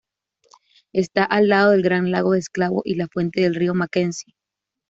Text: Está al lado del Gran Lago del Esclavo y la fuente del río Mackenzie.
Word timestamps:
Está 0.93 1.23
al 1.25 1.49
lado 1.49 1.69
del 1.73 1.83
Gran 1.83 2.09
Lago 2.09 2.31
del 2.31 2.39
Esclavo 2.39 2.81
y 2.83 2.95
la 2.95 3.07
fuente 3.07 3.41
del 3.41 3.53
río 3.53 3.75
Mackenzie. 3.75 4.33